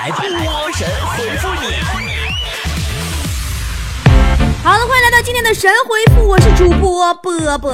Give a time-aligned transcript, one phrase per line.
[0.00, 0.22] 来波
[0.72, 1.76] 神回复你。
[4.64, 7.70] 好的，欢迎来到今天的神回复，我是主播波波。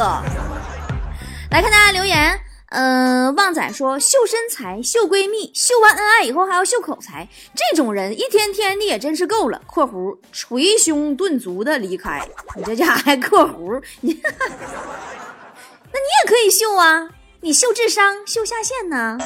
[1.52, 9.62] 来看大家留言，嗯、旺仔说秀身材、秀闺蜜，秀完恩爱以后还要秀口才，这种人一天天的也真是够了。
[9.70, 17.08] （括弧捶胸顿足的离开）你这家伙还括弧你， 那你也可以秀啊，
[17.42, 19.16] 你秀智商、秀下限呢。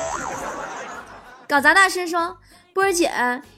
[1.48, 2.36] 搞砸大师说
[2.80, 3.12] ：“波姐，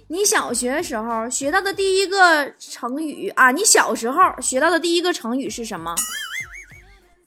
[0.09, 5.95] 你小学时候学到的第一个成语啊，你小时候学到的第一个成语是什么？”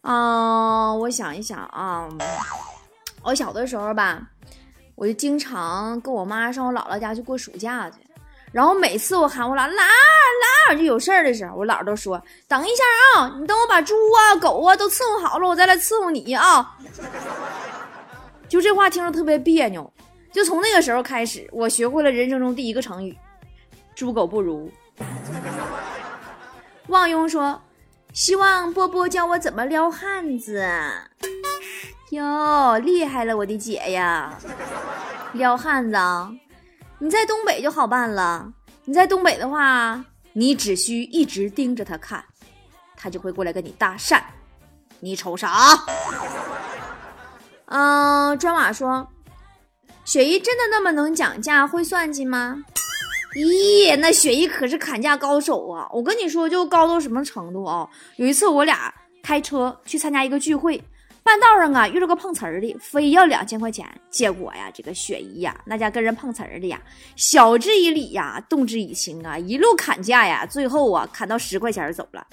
[0.04, 2.10] 啊、我想一想啊，
[3.24, 4.22] 我小的时候吧，
[4.96, 7.96] 我就经常跟我妈上我姥姥家去过暑假去，
[8.52, 16.76] 然后每次我喊我姥姥姥姥就有事儿的时候，我姥都说：“等一下啊，你等我把猪啊狗啊都伺候好了，我再来伺候你啊。”
[18.50, 19.90] 就这话听着特别别扭。
[20.36, 23.18] 就从那个时候开始，我学会了人生中第一个成语
[23.96, 24.70] “猪狗不如”。
[26.88, 27.62] 望庸说
[28.12, 30.62] ：“希望波波教我怎么撩汉子。”
[32.12, 34.38] 哟，厉害了，我的姐呀！
[35.32, 36.30] 撩汉子啊，
[37.00, 38.52] 你在东北就好办了。
[38.84, 42.22] 你在东北的话，你只需一直盯着他看，
[42.98, 44.22] 他就会过来跟你搭讪。
[45.00, 45.80] 你瞅啥？
[47.68, 49.08] 嗯，砖瓦说。
[50.06, 52.64] 雪姨真的那么能讲价、会算计吗？
[53.36, 55.90] 咦，那雪姨可是砍价高手啊！
[55.92, 57.90] 我跟你说，就高到什么程度啊？
[58.18, 60.82] 有一次我俩开车去参加一个聚会，
[61.24, 63.86] 半道上啊遇到个碰瓷儿的，非要两千块钱。
[64.12, 66.80] 结果呀，这个雪姨呀，那家跟人碰瓷儿的呀，
[67.16, 72.26] 晓之以理呀，动之以情啊，一路砍价呀，最后啊砍到十块钱走了。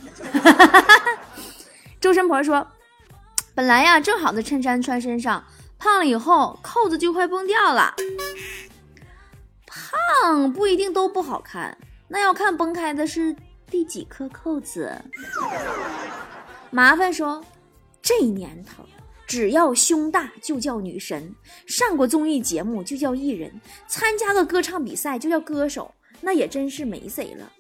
[1.99, 2.65] 周神婆说，
[3.55, 5.43] 本来呀正好的衬衫穿身上。
[5.83, 7.93] 胖了以后，扣子就快崩掉了。
[9.67, 13.35] 胖不一定都不好看，那要看崩开的是
[13.69, 14.97] 第几颗扣子。
[16.71, 17.45] 麻烦说，
[18.01, 18.85] 这年头，
[19.27, 21.35] 只要胸大就叫女神，
[21.67, 27.53] 上过综艺节目就叫艺人，参加个歌唱比赛就叫歌手，那也真是没谁了。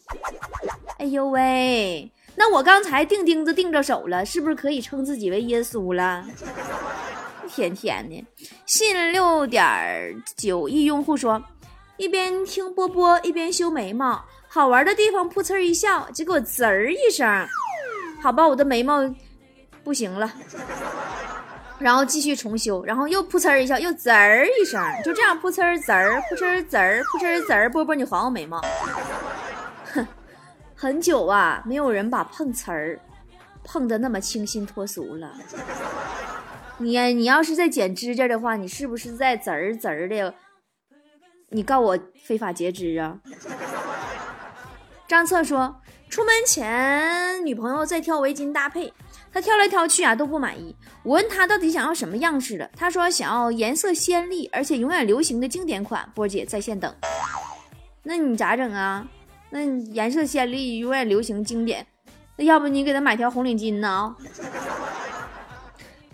[0.98, 6.24] 哎呦喂，那我刚才钉钉子钉着手了，是不是可以称自己为耶稣了？
[7.54, 8.24] 天天的，
[8.64, 11.42] 信六点九亿用户说，
[11.98, 17.46] 一边听波波一边修眉毛，好玩的地方噗呲一笑，结果滋儿一声，
[18.22, 19.02] 好吧，我的眉毛
[19.84, 20.32] 不行了，
[21.78, 28.62] 然后继续重修，然后又噗呲一笑，又滋儿一声，就这样噗呲滋儿，噗呲滋儿，噗呲滋儿，波波你还我眉毛，
[29.92, 30.06] 哼，
[30.74, 32.98] 很久啊，没有人把碰瓷儿
[33.62, 35.30] 碰得那么清新脱俗了。
[36.82, 40.34] 你，你要是在剪指甲的话，你是不是在滋儿滋儿的？
[41.50, 43.20] 你告我非法截肢啊！
[45.06, 48.92] 张策说，出门前女朋友在挑围巾搭配，
[49.30, 50.74] 他挑来挑去啊都不满意。
[51.02, 56.10] 我问他到底想要什么样式的，他说想要颜色鲜丽而且永远流行的经典款。
[56.14, 56.94] 波姐在线等，
[58.02, 59.06] 那你咋整啊？
[59.50, 61.86] 那颜色鲜丽、永远流行、经典，
[62.36, 64.16] 那要不你给他买条红领巾呢？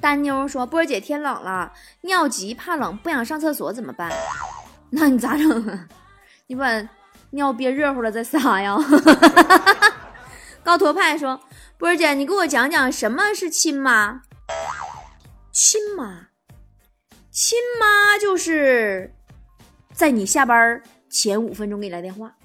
[0.01, 1.73] 丹妞说：“波儿姐，天冷了，
[2.03, 4.11] 尿急怕冷，不想上厕所怎么办？
[4.91, 5.89] 那你咋整啊？
[6.47, 6.67] 你把
[7.31, 8.77] 尿憋热乎了再撒呀。
[10.63, 11.41] ”高驼派说
[11.79, 14.23] ：“波儿姐，你给我讲讲什么是亲妈？
[15.51, 16.29] 亲妈，
[17.31, 19.15] 亲妈就是
[19.93, 22.37] 在你下班前五分钟给你来电话，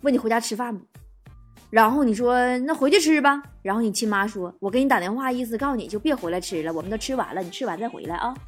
[0.00, 0.86] 问你回家吃饭不？”
[1.68, 8.34] 然后你说那回去吃吧，然后你亲妈说：“我给你打电话，意思告诉你就别回来吃了，我们都吃完了，你吃完再回来啊。”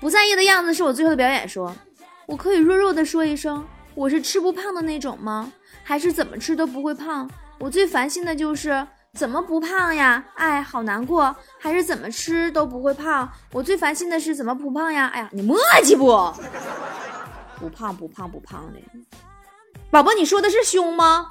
[0.00, 1.48] 不在意的样子是我最后的表演。
[1.48, 1.74] 说
[2.26, 5.52] ：“我可以弱弱的说一声，我是吃不胖的那种吗？
[5.82, 7.28] 还是怎么吃都不会胖？
[7.58, 10.24] 我最烦心的就是怎么不胖呀？
[10.34, 11.34] 哎，好难过。
[11.58, 13.28] 还是怎么吃都不会胖？
[13.52, 15.06] 我最烦心的是怎么不胖呀？
[15.14, 16.32] 哎呀，你磨叽不？
[17.58, 18.80] 不胖不胖不胖的。”
[19.94, 21.30] 宝宝，你说的是胸吗？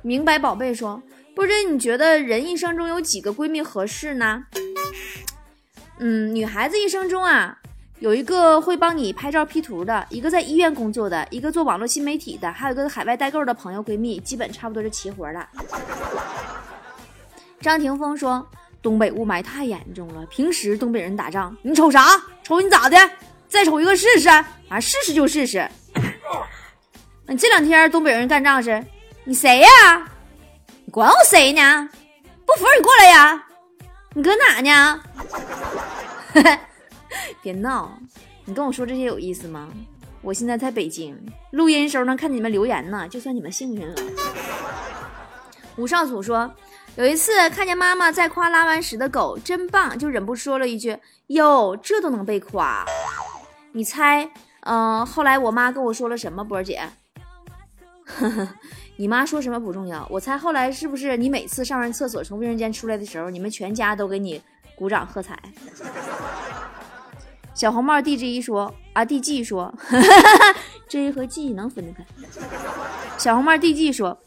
[0.00, 1.02] 明白，宝贝说，
[1.34, 4.44] 不知你觉得人一生中有几个闺蜜合适呢？
[5.98, 7.58] 嗯，女孩子一生中啊，
[7.98, 15.44] 有一个会帮你拍照 P 图的，一个在医院工作的，一个做网络新媒体的，还有一个海外代购的朋友闺蜜，基本差不多是齐活了。
[17.60, 18.46] 张霆锋说，
[18.80, 22.22] 东北雾霾太严重了，平时东北人打仗，你瞅啥？
[22.44, 22.96] 瞅你咋的？
[23.48, 24.28] 再瞅一个试试？
[24.28, 25.68] 啊，试试就试试。
[27.28, 28.84] 你这两天东北人干仗是？
[29.24, 29.68] 你谁呀？
[30.84, 31.88] 你管我谁呢？
[32.44, 33.46] 不服你过来呀！
[34.14, 35.00] 你搁哪呢？
[37.40, 37.98] 别闹！
[38.44, 39.68] 你跟我说这些有意思吗？
[40.20, 41.16] 我现在在北京，
[41.52, 43.94] 录音时候能看见你们留言呢，就算你们幸运了。
[45.76, 46.52] 吴少祖说，
[46.96, 50.98] 有一次看见妈妈在夸拉完屎的狗真棒，就忍不住说了一句
[51.28, 52.84] ：“哟，这都能被夸？”
[53.72, 54.30] 你猜，
[54.62, 56.44] 嗯，后来我妈跟我说了什么？
[56.44, 56.80] 波儿姐，
[58.04, 58.48] 呵呵，
[58.96, 64.40] 你妈说什么不重要，我猜后来是不是你每次上完厕所从卫生间出来的时候，你们全家都给你
[64.76, 65.38] 鼓掌喝彩？
[67.54, 69.72] 小红帽 D G 说啊，D G 说，
[70.88, 72.04] J 和 G 能分得开。
[73.18, 74.18] 小红帽 D G 说，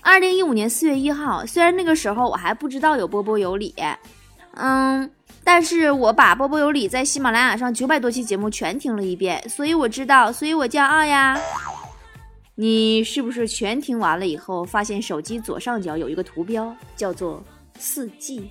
[0.00, 3.74] 二零一五年四月一号，虽然那个时候我还不知道有波波有理，
[4.54, 5.10] 嗯，
[5.44, 11.38] 但是我把波波有理在喜马拉雅上九百多期节目全听了一遍，所以我知道，所以我骄傲呀。
[12.56, 17.42] 你是不是全听完了以后，发现手机左上角有一个图标，叫做
[17.78, 18.50] 四季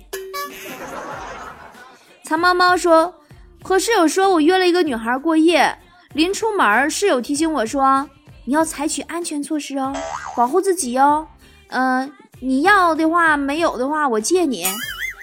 [2.24, 3.14] 藏猫猫说。
[3.62, 5.76] 和室友说，我约了一个女孩过夜。
[6.14, 8.08] 临出门，室友提醒我说
[8.46, 9.92] ：“你要采取安全措施哦，
[10.34, 11.28] 保护自己哦。
[11.68, 12.10] 嗯，
[12.40, 14.64] 你要的话，没有的话，我借你。”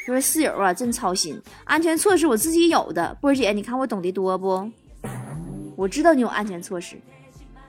[0.07, 1.37] 说室友啊，真操心。
[1.65, 3.17] 安全措施我自己有的。
[3.19, 4.71] 波儿姐，你看我懂得多不？
[5.75, 6.97] 我知道你有安全措施。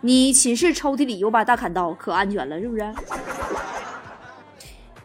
[0.02, 2.94] 你寝室抽屉里有把大砍刀，可安全了，是不是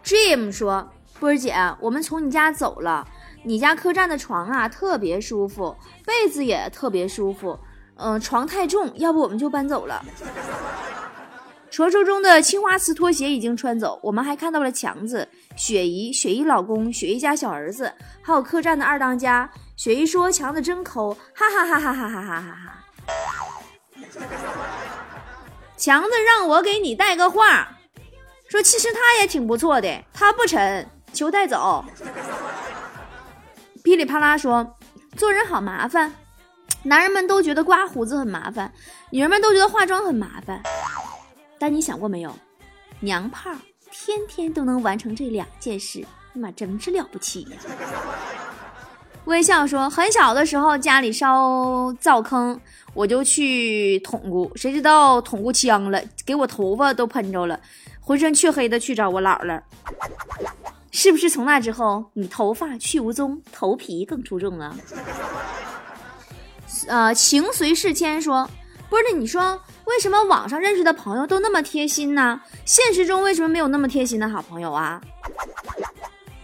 [0.03, 0.87] ？Jim 说
[1.19, 3.07] ：“波儿姐，我们从你家走了。”
[3.45, 5.75] 你家客栈的床啊特别舒服，
[6.05, 7.57] 被子也特别舒服。
[7.95, 10.05] 嗯，床太重，要不我们就搬走了。
[11.69, 19.49] 传说中的青花瓷拖鞋已经穿走，我们还看到了强子、雪姨、雪姨老公、雪姨家小儿子，还有客栈的二当家。
[19.75, 22.83] 雪姨说强子真抠，哈哈哈哈哈哈哈哈哈。
[25.77, 27.67] 强子让我给你带个话，
[28.47, 31.83] 说其实他也挺不错的，他不沉，求带走。
[33.83, 34.75] 噼里啪啦说，
[35.17, 36.13] 做人好麻烦，
[36.83, 38.71] 男人们都觉得刮胡子很麻烦，
[39.09, 40.61] 女人们都觉得化妆很麻烦。
[41.59, 42.33] 但你想过没有，
[42.99, 43.51] 娘炮
[43.95, 46.03] 天天都能完成这两件事，
[46.33, 47.57] 你妈真是了不起呀！
[49.25, 52.59] 微笑说，很小的时候家里烧灶坑，
[52.95, 57.59] 我就去捅咕，谁知道捅咕呛了，给我头发都喷着了，
[58.01, 59.61] 浑身黢黑的去找我姥姥。
[60.91, 64.75] 是不是从那之后，你头发去无踪，头皮更出众啊？
[66.87, 68.49] 呃，情随事迁说，
[68.93, 72.39] 不是你说为什么网上认识的朋友都那么贴心呢？
[72.63, 75.01] 现实中为什么没有那么贴心的好朋友啊？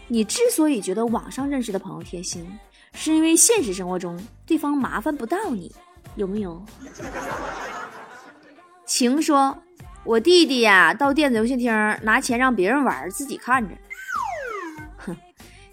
[0.08, 2.60] 你之所以觉得网上认识的朋友贴心，
[2.94, 5.72] 是因为现实生活中对方麻烦不到你，
[6.16, 6.60] 有没有？
[8.84, 9.56] 情说，
[10.04, 11.72] 我弟弟呀，到电子游戏厅
[12.02, 13.76] 拿钱让别人玩，自己看着。
[14.98, 15.16] 哼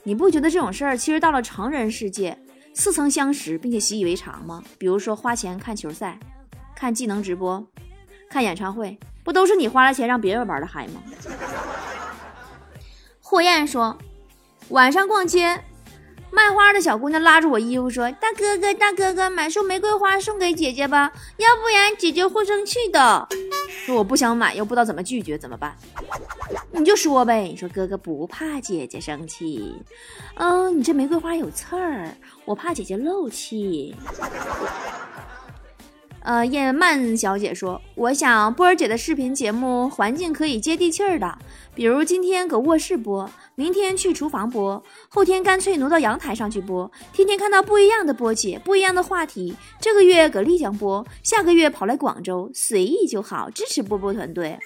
[0.02, 2.38] 你不觉得这种事儿其实到了成人世界
[2.74, 4.62] 似曾相识，并且习以为常吗？
[4.76, 6.18] 比如说花钱看球赛、
[6.76, 7.66] 看技能直播、
[8.28, 11.02] 看演唱会，不都是你花了钱让别人玩的嗨吗？
[13.20, 13.96] 霍艳说，
[14.68, 15.64] 晚上逛街，
[16.30, 23.26] 卖花的小姑娘拉着我衣服说：“大哥哥，大哥哥，买束玫瑰花送给姐姐吧，要不然姐姐会生气的。”
[23.86, 25.74] 说我不想买，又不知道怎么拒绝，怎么办？
[26.72, 29.74] 你就说呗，你说哥哥不怕姐姐生气，
[30.34, 32.14] 嗯，你这玫瑰花有刺儿，
[32.44, 33.96] 我怕姐姐漏气。
[36.26, 41.38] 呃，叶曼小姐说，我想波儿姐的视频节目环境可以接地气儿的，
[41.72, 49.54] 比如今天搁卧室播，明天去厨房播，后天干脆挪到阳台上去播，天天看到不一样的波姐，不一样的话题。
[49.80, 54.58] 这个月搁丽江播，下个月跑来广州，随意就好，支持波波团队。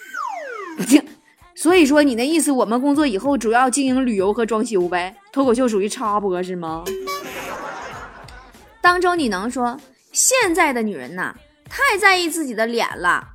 [1.54, 5.14] 所以说，你那意思，我们工作以后主要经营旅游和装修呗？
[5.30, 6.84] 脱口秀属于插播是吗？
[8.80, 9.78] 当中你能说
[10.10, 11.36] 现在的女人呐，
[11.70, 13.26] 太在意自己的脸了？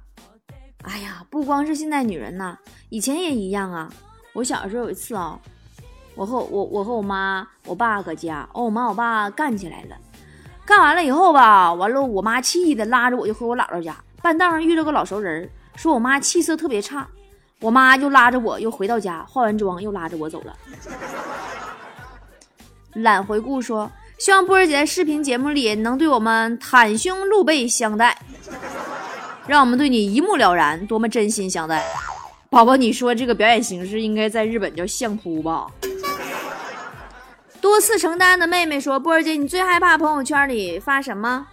[0.83, 2.55] 哎呀，不光是现在女人呐，
[2.89, 3.89] 以前也一样啊。
[4.33, 5.39] 我小时候有一次啊，
[6.13, 9.97] 我和我我和我妈我爸搁家，哦，我妈我爸干起来了，
[10.65, 17.07] 干完了以后吧，完了我妈气的拉着我就回我姥姥家，半道上遇到个老熟人，说我妈气色特别差。
[17.61, 20.53] 我妈就拉着我，又回到家，化完妆又拉着我走了。
[22.93, 28.17] 懒回顾说：“希望波儿姐在视频节目里能对我们袒胸露背相待，
[29.45, 31.83] 让我们对你一目了然，多么真心相待。”
[32.49, 35.67] 宝宝，你说这个表演形式应该在日本叫相扑吧？
[37.59, 41.47] 多次承担的妹妹说：“波儿姐，你最害怕朋友圈里发什么？”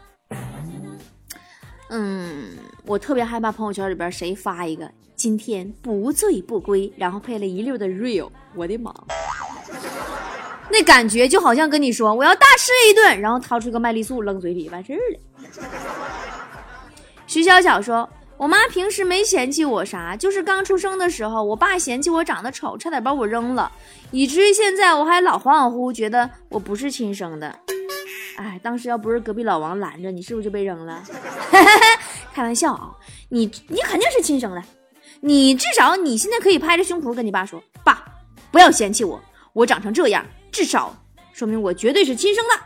[1.90, 2.50] 嗯，
[2.86, 4.88] 我特别害怕朋友圈里边谁发一个。
[5.16, 8.92] 今天不醉不归，然后配了一溜的 real，我的妈！
[10.72, 15.20] 那感觉就好像跟你说我要大吃一顿，然后掏出个麦丽素扔嘴里完事儿了。
[17.28, 23.70] 徐小小说：“我妈平时没嫌弃我啥，就是刚出生的时候，我爸嫌弃我长得丑，差点把我扔了，
[24.12, 27.54] 以至于现在我还老恍恍惚惚觉得我不是亲生的。
[28.38, 31.02] 哎，当时要不是隔壁老王拦着，你是不是就被扔了？
[32.32, 32.90] 开玩笑啊，
[33.28, 34.62] 你你肯定是亲生的，
[35.20, 38.02] 你至少你现在可以拍着胸脯跟你爸说，爸，
[38.50, 39.20] 不要嫌弃我，
[39.52, 40.94] 我长成这样。”至少
[41.32, 42.60] 说明我绝对是亲生的。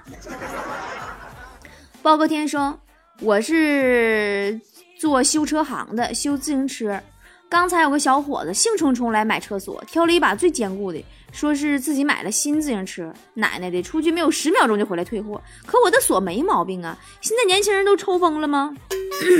[2.02, 2.78] 包哥天说
[3.22, 4.60] ：“我是
[4.98, 7.00] 做修车行的，修自行车。
[7.48, 11.02] 刚才有个小伙子兴冲冲来买车锁，挑了一把最坚固的，
[11.32, 13.14] 说是自己买了新自行车。
[13.34, 15.40] 奶奶的，出去没有十秒钟就回来退货。
[15.64, 16.98] 可我的锁没毛病啊！
[17.20, 18.74] 现在年轻人都抽风了吗？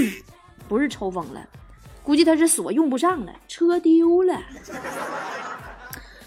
[0.68, 1.44] 不是抽风了，
[2.04, 4.40] 估计他是锁用不上了，车丢了。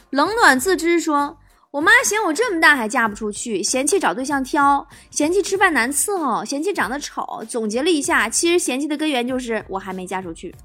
[0.10, 1.38] 冷暖自知说。”
[1.72, 7.44] 我妈嫌我这么大还嫁不出去，嫌弃找对象挑，嫌弃吃饭难伺候，嫌弃长得丑。
[7.48, 10.56] 总结了一下，其实嫌弃的根源就是我还没嫁出去。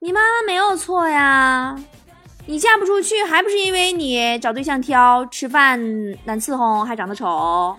[0.00, 1.78] 你妈妈没有错呀，
[2.46, 5.80] 你嫁不出去还不是因为你找对象挑，吃饭
[6.24, 7.76] 难伺候，还长得丑。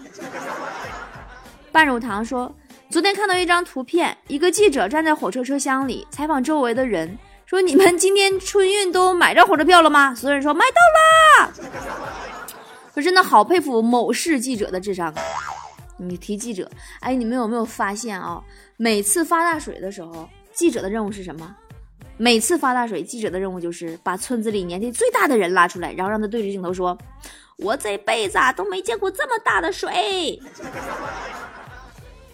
[1.74, 2.50] 半乳糖说，
[2.90, 7.18] 昨天看到一张图片，一个记者站在火车车厢里采访周围的人。
[7.56, 10.14] 说你们今天春运都买着火车票了吗？
[10.14, 11.54] 所有人说买到了。
[12.94, 15.14] 我真的好佩服某市记者的智商。
[15.96, 16.70] 你提记者，
[17.00, 18.44] 哎，你们有没有发现啊？
[18.76, 21.56] 每次发大水的时候，记者的任务是什么？
[22.18, 26.98] 每次发大水，记者的任务就是把村子里年纪最大的人拉出来，然后让他对着镜头说
[27.56, 30.38] ：“我这辈子都没见过这么大的水。”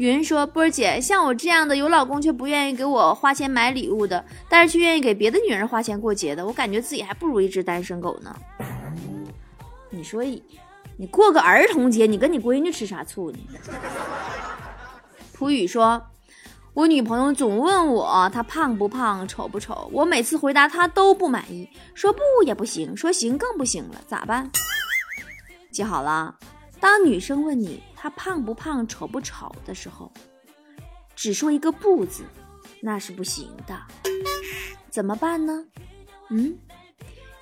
[0.07, 8.35] 云说：“波儿姐，像我这样的有老公却不愿意给我花钱买礼物的，但是却愿意给别的女人花钱过节的，我感觉自己还不如一只单身狗呢。
[9.91, 10.23] 你说，
[10.97, 13.37] 你过个儿童节，你跟你闺女吃啥醋呢？”
[15.33, 16.01] 普语说
[16.73, 24.49] ：“我女朋友总问我她胖不胖、丑不丑，我每次回答她都不满意，说不也不行，说行更不行了，咋办？
[25.71, 26.35] 记好了。”
[26.81, 30.11] 当女生问你她胖不胖、丑不丑的时候，
[31.15, 32.23] 只说一个不字，
[32.81, 33.79] 那是不行的。
[34.89, 35.65] 怎么办呢？
[36.31, 36.57] 嗯，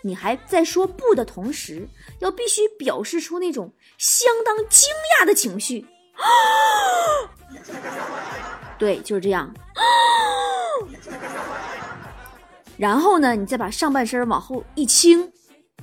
[0.03, 1.87] 你还在说不的同时，
[2.19, 5.87] 要必须表示出那种相当惊讶的情绪。
[8.77, 9.51] 对，就是这样。
[12.77, 15.31] 然后呢，你再把上半身往后一倾，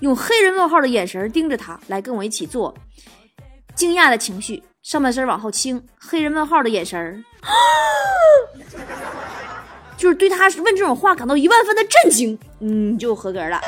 [0.01, 2.77] 用黑人问号的眼神盯着他，来跟我一起做。
[3.77, 7.23] 惊讶的情绪，上半身往后倾，黑人问号的眼神儿，
[9.97, 13.61] 就是对他问这种话感到一万分的震惊，嗯，就合格了。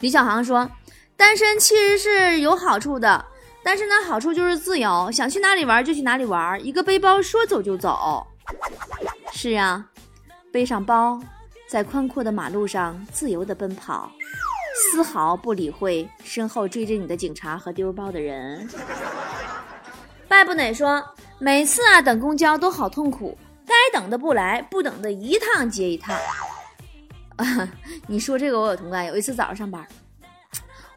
[0.00, 0.68] 李小航说
[1.16, 3.24] ：“单身其实是有好处的，
[3.62, 8.26] 但是呢，好处就是自由，想去哪里玩就去哪里玩，一个背包说走就走。
[9.32, 9.84] 是啊，
[10.50, 11.20] 背上包，
[11.68, 14.10] 在宽阔的马路上自由的奔跑。”
[14.74, 18.68] 丝毫不理会身后追着你的警察和丢包的人。
[20.26, 21.02] 拜不馁说，
[21.38, 26.16] 每次啊等公交都好痛苦，该等的不来，不等的一趟接一趟。
[27.36, 27.72] 啊，
[28.08, 29.06] 你说这个我有同感。
[29.06, 29.86] 有一次早上上班，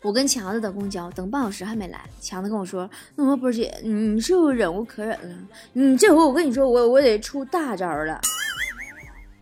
[0.01, 2.01] 我跟强子等公交，等半小时还没来。
[2.19, 5.35] 强子跟我说：“那么波姐，你是不是忍无可忍了？
[5.73, 8.19] 你这回我跟你说，我我得出大招了。”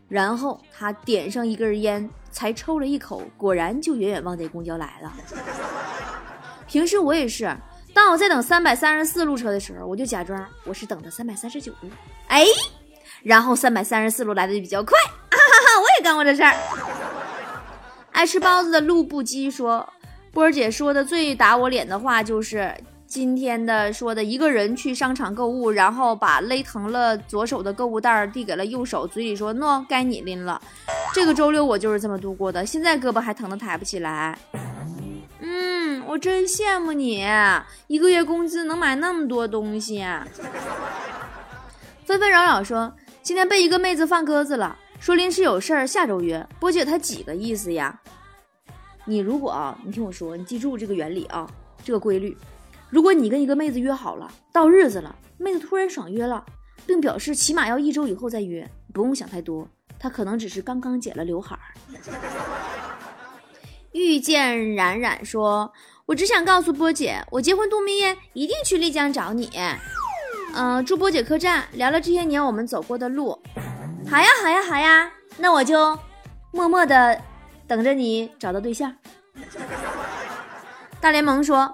[0.10, 2.10] 然后他点上一根烟。
[2.36, 5.14] 才抽了一口，果然就远远望见公交来了。
[6.68, 7.56] 平时我也是，
[7.94, 11.90] 当我在等三百三十四路车的时候，我就假装我是等的三百三十九路，
[12.28, 12.44] 哎，
[13.24, 15.80] 然后三百三十四路来的就比较快，哈哈哈！
[15.80, 16.54] 我也干过这事儿。
[18.12, 19.88] 爱吃包子的路不羁说，
[20.34, 22.76] 波儿姐说的最打我脸的话就是。
[23.08, 30.60] 今天的说的一个人去商场购物，然后把勒疼了左手的购物袋递给了右手，嘴里说：“喏，该你拎了。”
[31.16, 34.38] 这个周六我就是这么度过的，现在胳膊还疼得抬不起来。
[35.40, 37.26] 嗯，我真羡慕你，
[37.88, 40.06] 一个月工资能买那么多东西。
[42.04, 42.94] 纷纷扰扰说
[43.24, 46.46] 今天被一个妹子放鸽子了，说临时有事儿，下周约。
[46.60, 47.98] 波姐她几个意思呀？
[49.06, 51.50] 你如果啊，你听我说，你记住这个原理啊，
[51.82, 52.38] 这个规律。
[52.90, 56.46] 如果你跟一个妹子约好了，到日子了，妹子突然爽约了，
[56.86, 59.66] 并表示起码要一周以后再约，不用想太多，
[60.00, 61.62] 他可能只是刚刚剪了刘海儿。
[63.92, 65.72] 遇见冉冉说
[66.06, 69.50] ：“我只想告诉波姐，我结婚度蜜月一定去丽江找你。
[70.54, 73.42] 嗯，住波姐客栈，聊聊这些年我们走过的路。
[74.10, 75.98] 好呀，好呀，好呀，那我就
[76.52, 77.22] 默默的
[77.68, 78.94] 等着你找到对象。”
[81.00, 81.74] 大联盟说：“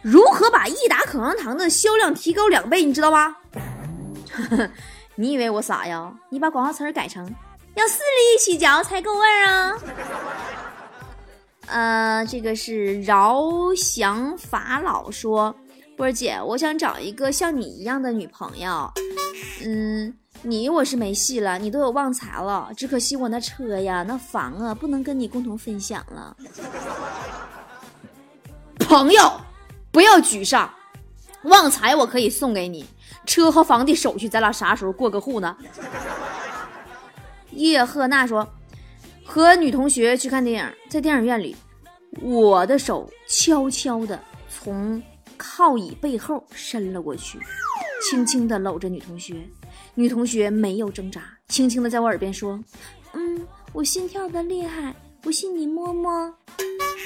[0.00, 2.84] 如何把益达口香糖的销量提高两倍？
[2.84, 3.36] 你知道吧？”
[5.16, 6.14] 你以为我傻呀？
[6.30, 7.34] 你把广告词改成
[7.78, 9.72] “要四粒一起嚼才够味儿啊！”
[11.66, 13.40] 呃，这个是饶
[13.76, 15.54] 祥法老说
[15.96, 18.90] ：“波儿姐，我想找一个像你一样的女朋友。
[19.64, 26.36] 嗯，你我是没戏了，你都有旺财了，只可惜我那车呀、那房啊，不能跟你共同分享了。”
[28.80, 29.40] 朋友，
[29.92, 30.68] 不要沮丧，
[31.42, 32.84] 旺财我可以送给你，
[33.26, 35.56] 车和房的手续咱俩啥时候过个户呢？
[37.58, 38.48] 叶赫那说，
[39.24, 41.56] 和女同学去看电影，在电影院里，
[42.22, 45.02] 我的手悄悄的从
[45.36, 47.38] 靠椅背后伸了过去，
[48.08, 49.46] 轻轻的搂着女同学，
[49.94, 52.58] 女同学没有挣扎，轻轻的在我耳边说
[53.12, 56.34] ：“嗯，我心跳的厉害，不信你摸摸。”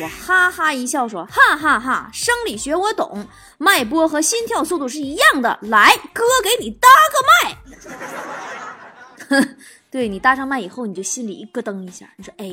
[0.00, 3.26] 我哈哈一笑说：“哈哈哈，生理学我懂，
[3.59, 5.59] 脉搏和心跳速度是一样的。
[5.62, 9.49] 来，哥给你搭个脉。
[9.92, 12.49] 对你搭上脉以后，你就心里一咯噔一下，你说，哎，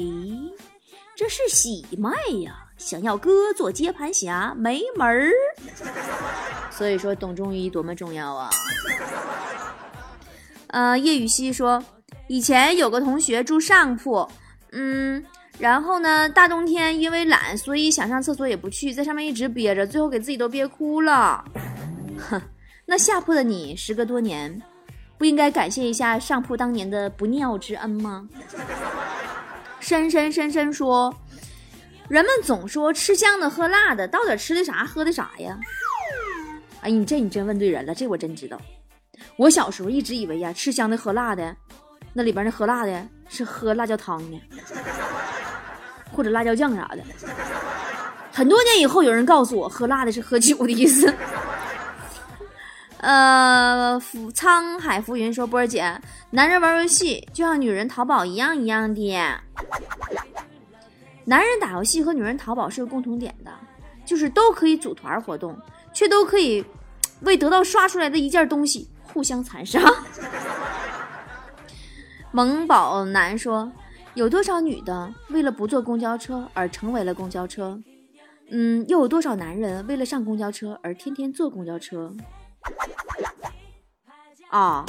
[1.15, 2.11] 这是喜脉
[2.43, 2.65] 呀！
[2.77, 5.31] 想要哥做接盘侠，没门儿。
[6.69, 8.49] 所以说，懂中医多么重要啊！
[10.67, 11.81] 呃，叶雨熙说，
[12.27, 14.29] 以前有个同学住上铺，
[14.73, 15.23] 嗯。”
[15.59, 21.43] 然后呢，大冬天因为懒，所以想上厕所也不去，在上面一直憋着，最后给自己都憋哭了。
[22.17, 22.41] 哼，
[22.85, 24.61] 那下铺的你，时隔多年，
[25.19, 28.27] 不应该感谢一下上铺当年的不尿之恩吗？
[29.81, 31.13] 深深深深说，
[32.07, 35.59] 人们总说吃香的喝辣的，到底吃的啥喝的啥呀？
[36.79, 38.57] 哎，你这你真问对人了，这我真知道。
[39.35, 41.53] 我小时候一直以为呀，吃香的喝辣的，
[42.13, 44.41] 那里边那喝辣的是喝辣椒汤呢。
[46.13, 47.03] 或者辣椒酱啥的，
[48.31, 51.13] 很多年以后，有人告诉我，喝辣的是喝酒的意思。
[52.99, 55.99] 呃，浮沧海浮云说，波儿姐，
[56.31, 59.13] 男人玩游戏就像女人淘宝一样一样的。
[61.25, 63.51] 男人打游戏和女人淘宝是有共同点的，
[64.05, 65.57] 就是都可以组团活动，
[65.93, 66.63] 却都可以
[67.21, 69.79] 为得到刷出来的一件东西互相残杀。
[72.31, 73.71] 萌宝男说。
[74.15, 77.79] 有多少女的为了不坐公交车而成为了公交车？
[78.49, 82.11] 嗯，又有多少男人为了上公交车而天天坐公交车？
[84.49, 84.85] 啊！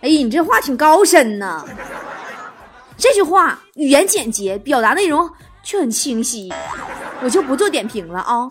[0.00, 1.66] 哎，你这话挺高深呢。
[2.96, 5.28] 这句话语言简洁，表达内容
[5.62, 6.52] 却很清晰，
[7.22, 8.48] 我就不做点评了啊。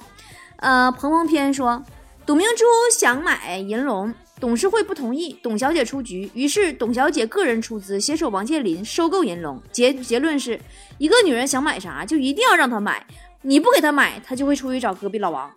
[0.57, 1.81] 呃，鹏鹏篇说，
[2.25, 4.13] 董明珠想买银龙。
[4.39, 9.61] 董事会不同意，董小姐出局，于是董小姐个人出资，携手王健林收购银龙。
[9.71, 10.59] 结结论是
[10.97, 13.07] 一个女人想买啥，就一定要让她买，
[13.41, 15.49] 你不给她买，她就会出去找隔壁老王。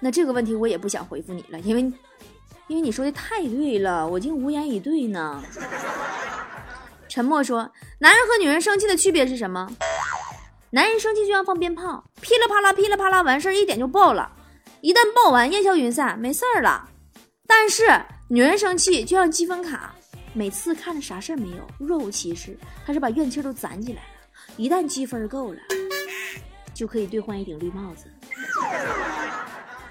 [0.00, 1.82] 那这个问题我也不想回复你了，因为
[2.68, 5.42] 因为你说的太对了，我竟无言以对呢。
[7.08, 9.70] 沉默说，男人和女人生气的区别是什么？
[10.70, 14.30] 男人生气就像放鞭炮，噼里啪啦，噼里啪啦，完事儿一点就爆了。
[14.80, 16.88] 一旦爆完，烟消云散，没事儿了。
[17.46, 19.92] 但是女人生气就像积分卡，
[20.32, 24.08] 每次看着啥事儿没有，若无其事，她是把怨气都攒起来了。
[24.56, 25.58] 一旦积分够了，
[26.72, 28.06] 就可以兑换一顶绿帽子。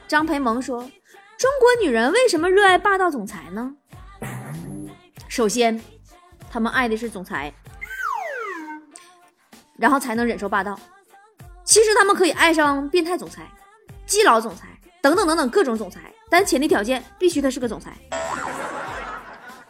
[0.09, 0.79] 张培萌说
[1.37, 3.71] ：“中国女人为什么热爱霸道总裁呢？
[5.29, 5.79] 首先，
[6.49, 7.53] 她们爱的是总裁，
[9.77, 10.79] 然后才能忍受霸道。
[11.63, 13.47] 其实，她们可以爱上变态总裁、
[14.07, 14.65] 基佬总裁。”
[15.01, 17.95] 等等等等，各种总裁，但前提条件必须他是个总裁。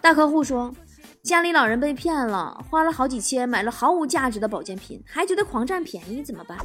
[0.01, 0.73] 大客户说，
[1.21, 6.57] 家里老人被骗了，花了好几千买了毫无价值的保健品，还觉得狂占便宜，怎么办？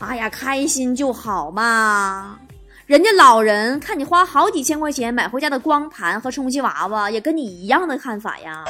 [0.00, 2.38] 哎呀，开心就好嘛。
[2.86, 8.64] 人家老人看你花好几千块钱买回家的光盘和充气娃娃，也跟你一样的看法呀。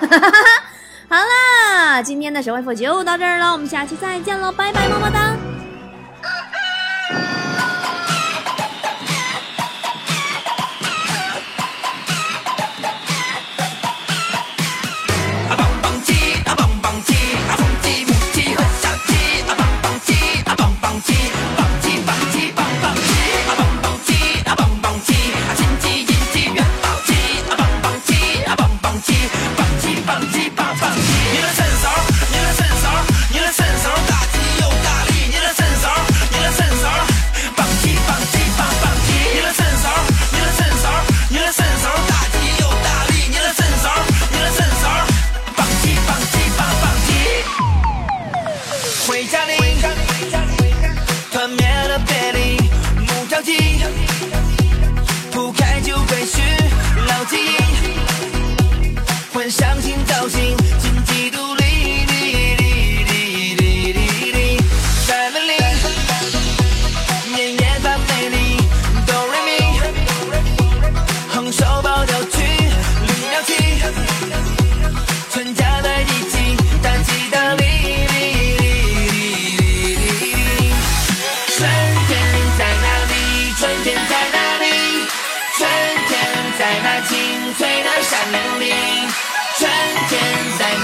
[1.08, 5.34] 好啦，今天的神回复就到这儿了，我们下期再见喽，拜拜，么么哒。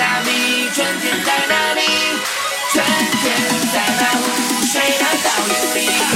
[0.07, 0.71] 在哪里？
[0.73, 1.83] 春天在哪里？
[2.73, 2.85] 春
[3.23, 3.25] 天
[3.73, 6.16] 在那湖水的倒影里。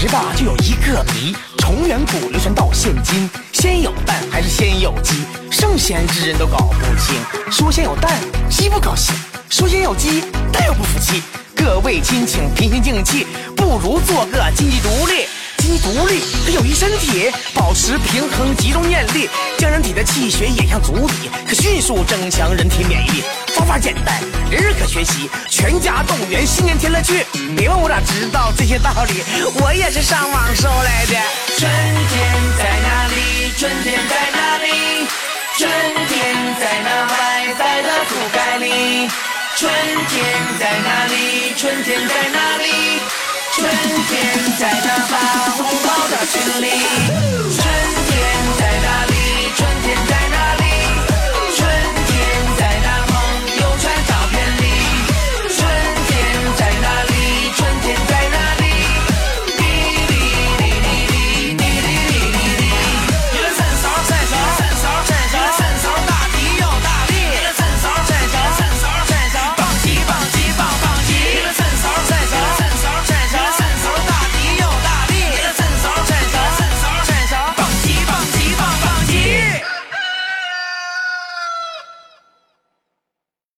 [0.00, 5.26] 一时吧，就有一个谜，从远古流传到现今，先有蛋还是先有鸡？
[5.50, 7.14] 圣贤之人都搞不清。
[7.50, 9.14] 说先有蛋，鸡不高兴；
[9.50, 11.22] 说先有鸡，蛋又不服气。
[11.54, 15.26] 各位亲，请平心静气，不如做个经济独立。
[15.58, 23.22] 经济独立，它有益身体，保持平衡，集中念力，将人体的气血引向足底，可迅速增强人体免疫力。
[23.54, 27.24] 方法简单，人人可学习，全家动员，新年添乐趣。
[27.56, 29.22] 别问我咋知道这些道理，
[29.60, 31.14] 我也是上网搜来的。
[31.58, 33.52] 春天在哪里？
[33.58, 35.06] 春天在哪里？
[35.58, 35.68] 春
[36.08, 39.08] 天在那白白的覆盖里。
[39.56, 39.70] 春
[40.08, 40.24] 天
[40.58, 41.54] 在哪里？
[41.56, 43.00] 春天在哪里？
[43.52, 43.68] 春
[44.08, 44.10] 天
[44.58, 45.18] 在那发
[45.50, 46.66] 红包的群里。
[47.56, 47.66] 春